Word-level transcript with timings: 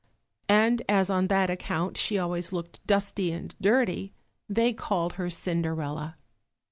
And 0.49 0.81
as 0.89 1.11
on 1.11 1.27
that 1.27 1.51
account 1.51 1.95
she 1.95 2.17
always 2.17 2.51
looked 2.51 2.79
dusty 2.87 3.31
and 3.31 3.53
dirty, 3.61 4.15
they 4.49 4.73
called 4.73 5.13
her 5.13 5.29
Cinderella. 5.29 6.17